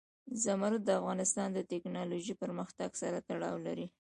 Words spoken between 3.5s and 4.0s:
لري.